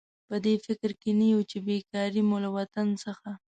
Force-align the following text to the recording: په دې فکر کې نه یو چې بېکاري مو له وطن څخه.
په 0.27 0.35
دې 0.45 0.55
فکر 0.65 0.91
کې 1.01 1.11
نه 1.19 1.25
یو 1.33 1.41
چې 1.49 1.57
بېکاري 1.67 2.21
مو 2.29 2.37
له 2.43 2.49
وطن 2.57 2.87
څخه. 3.03 3.29